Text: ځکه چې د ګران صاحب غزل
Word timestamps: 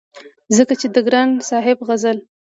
ځکه 0.57 0.73
چې 0.79 0.87
د 0.95 0.97
ګران 1.07 1.29
صاحب 1.49 1.77
غزل 1.87 2.17